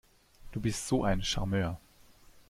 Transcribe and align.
Du 0.51 0.59
bist 0.59 0.87
so 0.87 1.03
ein 1.03 1.21
Charmeur! 1.21 1.79